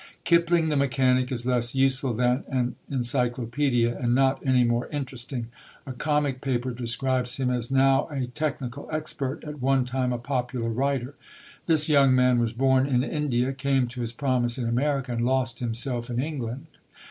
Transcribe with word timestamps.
Kipling 0.23 0.69
the 0.69 0.75
Mechanic 0.75 1.31
is 1.31 1.45
less 1.45 1.75
useful 1.75 2.11
than 2.11 2.43
an 2.47 2.75
encyclopædia, 2.91 4.03
and 4.03 4.15
not 4.15 4.41
any 4.43 4.63
more 4.63 4.87
interesting. 4.87 5.49
A 5.85 5.93
comic 5.93 6.41
paper 6.41 6.71
describes 6.71 7.37
him 7.37 7.51
as 7.51 7.69
"now 7.69 8.07
a 8.09 8.23
technical 8.25 8.89
expert; 8.91 9.43
at 9.43 9.61
one 9.61 9.85
time 9.85 10.11
a 10.11 10.17
popular 10.17 10.69
writer. 10.69 11.13
This 11.67 11.87
young 11.87 12.15
man 12.15 12.39
was 12.39 12.51
born 12.51 12.87
in 12.87 13.03
India, 13.03 13.53
came 13.53 13.87
to 13.89 14.01
his 14.01 14.11
promise 14.11 14.57
in 14.57 14.67
America, 14.67 15.11
and 15.11 15.23
lost 15.23 15.59
himself 15.59 16.09
in 16.09 16.19
England. 16.19 16.65